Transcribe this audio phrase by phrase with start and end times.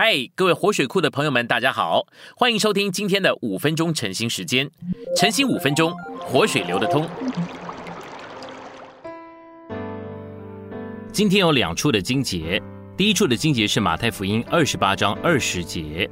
[0.00, 2.06] 嗨，各位活水库的朋友们，大家好，
[2.36, 4.70] 欢迎收听今天的五分钟晨兴时间。
[5.16, 7.04] 晨兴五分钟，活水流得通。
[11.12, 12.62] 今天有两处的经节，
[12.96, 16.08] 第一处的经节是马太福音二十八章二十节，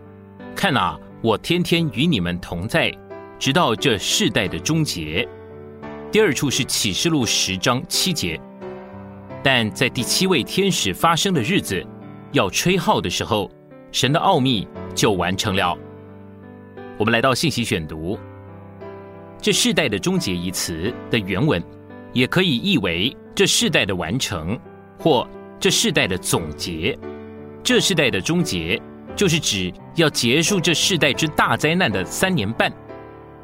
[0.57, 2.93] 看啊，我天天与你们同在，
[3.39, 5.25] 直到这世代的终结。
[6.11, 8.37] 第二处是启示录十章七节，
[9.45, 11.81] 但在第七位天使发生的日子，
[12.33, 13.49] 要吹号的时候。
[13.97, 15.75] 神的奥秘就完成了。
[16.99, 18.19] 我们来到信息选读，
[19.41, 21.65] 这世代的终结一词的原文，
[22.13, 24.61] 也可以译为这世代的完成，
[24.99, 25.27] 或
[25.59, 26.95] 这世代的总结。
[27.65, 28.79] 这世代的终结，
[29.17, 32.71] 就是指要结束这世代之大灾难的三年半。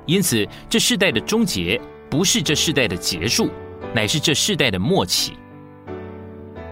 [0.04, 1.80] 因此，这世代的终结
[2.10, 3.48] 不是这世代的结束，
[3.94, 5.32] 乃是这世代的末期。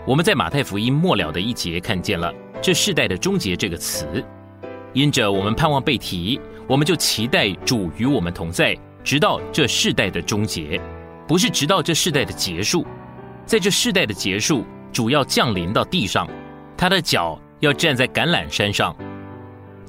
[0.06, 2.30] 我们在马太福音末了的一节看见了。
[2.62, 4.22] 这世代的终结这个词，
[4.92, 6.38] 因着我们盼望被提，
[6.68, 10.78] 我们就期待主与我们同在，直到这世代的终结，
[11.26, 12.86] 不是直到这世代的结束。
[13.46, 16.28] 在这世代的结束，主要降临到地上，
[16.76, 18.94] 他的脚要站在橄榄山上。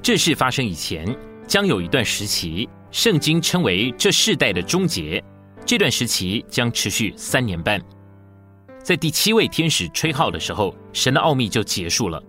[0.01, 1.05] 这事发生以前，
[1.45, 5.21] 将有一段时期，圣经称为这世代的终结。
[5.65, 7.79] 这段时期将持续三年半。
[8.81, 12.21] 在第七位天使吹号的时候，神的奥秘就结束了。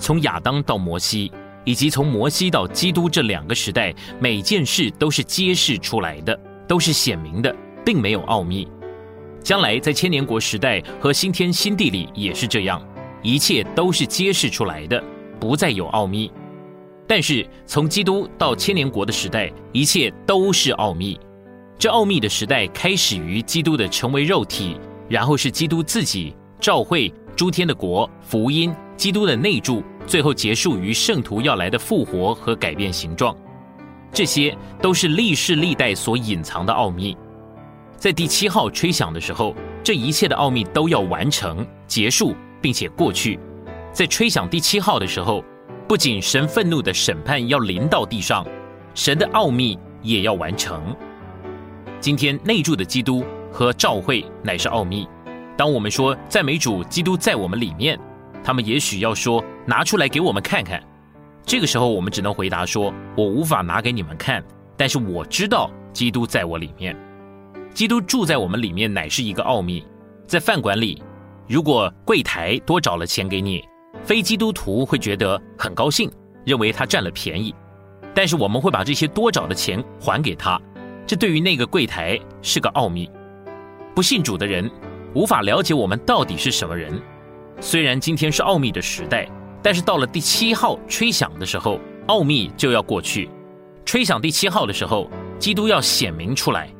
[0.00, 1.30] 从亚当到摩西，
[1.64, 8.66] 以及从摩西到基督这两个时代，每件事都是揭示出来的，都是显明的，并没有奥秘。
[9.42, 12.82] 将来在千年国时代和新天新地里也是这样，
[13.22, 15.02] 一切都是揭示出来的，
[15.38, 16.32] 不再有奥秘。
[17.06, 21.20] 但是从基督到千年国的时代，一切都是奥秘。
[21.78, 24.76] 这奥秘的时代开始于基督的成为肉体，
[25.08, 28.74] 然后是基督自己召会诸天的国福音。
[29.00, 33.34] 基督的内住，最后结束于圣徒要来的复活和改变形状，
[34.12, 37.16] 这些都是历世历代所隐藏的奥秘。
[37.96, 43.40] 在第七号吹响的时候，这一切的奥秘都要完成、结束，并且过去。
[43.90, 45.42] 在吹响第七号的时候，
[45.88, 48.46] 不仅神愤怒的审判要临到地上，
[48.94, 50.94] 神的奥秘也要完成。
[52.00, 55.08] 今天内住的基督和召会乃是奥秘。
[55.56, 57.98] 当我们说赞美主，基督在我们里面。
[58.42, 60.82] 他们也许要说拿出来给我们看看，
[61.44, 64.42] 这个时候我们只能回答说：我无法拿给你们看，
[64.76, 66.96] 但是我知道基督在我里面，
[67.74, 69.84] 基督住在我们里面乃是一个奥秘。
[70.26, 71.02] 在饭馆里，
[71.48, 73.62] 如果柜台多找了钱给你，
[74.02, 76.10] 非基督徒会觉得很高兴，
[76.44, 77.54] 认为他占了便宜，
[78.14, 80.60] 但是我们会把这些多找的钱还给他，
[81.06, 83.10] 这对于那个柜台是个奥秘。
[83.92, 84.70] 不信主的人
[85.14, 87.00] 无法了解我们到底是什么人。
[87.62, 89.28] 虽然今天是奥秘的时代，
[89.62, 93.28] 但是到了第七号吹响的时候，奥秘就要过去。
[93.84, 96.72] 吹响第七号的时候，基督要显明出来，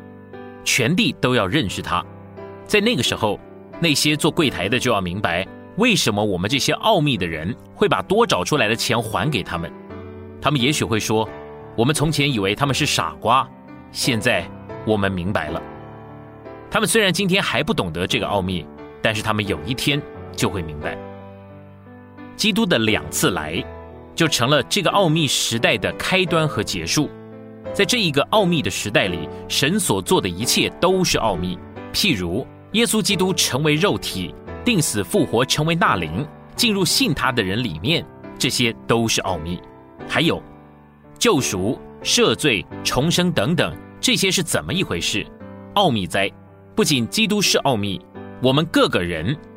[0.65, 2.03] 全地都要认识他。
[2.67, 3.39] 在那个时候，
[3.79, 5.47] 那些做柜台的就要明白，
[5.77, 9.71] 为什么我们这些奥秘的人会把多找出来的钱还给他们。
[10.41, 11.29] 他们也许会说
[11.77, 13.47] ：“我们从前以为他们是傻瓜，
[13.93, 14.49] 现在
[14.87, 15.61] 我们明白了。”
[16.71, 18.65] 他们虽然今天还不懂得这个奥秘，
[19.03, 20.01] 但是他们有一天。
[20.41, 20.97] 就会明白，
[22.35, 23.63] 基督的两次来，
[24.15, 27.11] 就成了这个奥秘时代的开端和结束。
[27.75, 31.59] 在这一个奥秘的时代里，神所做的一切都是奥秘。
[31.93, 34.35] 譬如耶稣基督成为肉体，
[34.65, 38.03] 定死复活，成为纳灵，进入信他的人里面，
[38.39, 39.61] 这些都是奥秘。
[40.09, 40.43] 还有
[41.19, 45.27] 救赎、赦罪、重生等等，这些是怎么一回事？
[45.75, 46.31] 奥秘哉！
[46.75, 48.01] 不仅基督是奥秘，
[48.43, 49.37] 我们各个人。